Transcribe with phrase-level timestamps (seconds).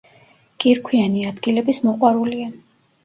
[0.63, 2.51] კირქვიანი ადგილების მოყვარულია.